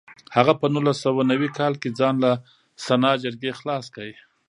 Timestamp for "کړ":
3.95-4.07